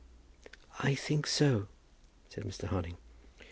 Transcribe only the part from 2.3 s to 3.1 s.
Mr. Harding.